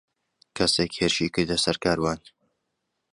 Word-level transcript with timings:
کەسێک 0.57 0.91
هێرشی 0.99 1.33
کردە 1.35 1.57
سەر 1.65 1.77
کاروان. 1.83 2.19